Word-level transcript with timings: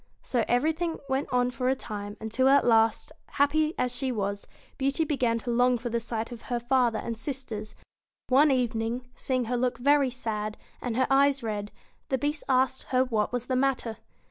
So 0.23 0.43
everything 0.47 0.97
went 1.07 1.29
on 1.31 1.51
for 1.51 1.69
a 1.69 1.75
time, 1.75 2.17
until 2.19 2.49
at 2.49 2.65
last, 2.65 3.11
happy 3.33 3.75
as 3.77 3.95
she 3.95 4.11
was, 4.11 4.47
Beauty 4.79 5.03
began 5.05 5.37
to 5.37 5.51
long 5.51 5.77
for 5.77 5.89
the 5.91 5.99
sight 5.99 6.31
of 6.31 6.41
her 6.49 6.59
father 6.59 6.97
and 6.97 7.15
sisters; 7.15 7.75
and 8.27 8.35
one 8.35 8.49
evening, 8.49 8.93
94 9.01 9.09
seeing 9.17 9.45
her 9.45 9.57
look 9.57 9.77
very 9.77 10.09
sad, 10.09 10.57
and 10.81 10.97
her 10.97 11.05
eyes 11.11 11.43
red, 11.43 11.71
the 12.09 12.17
Bt. 12.17 12.21
Beast 12.29 12.43
asked 12.49 12.83
her 12.85 13.03
what 13.05 13.31
was 13.31 13.45
the 13.45 13.55
matter. 13.55 13.97